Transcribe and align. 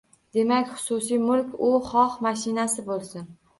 Demak, 0.37 0.71
xususiy 0.77 1.19
mulk– 1.27 1.53
u 1.69 1.71
xoh 1.91 2.19
mashina 2.29 2.69
bo‘lsin 2.91 3.33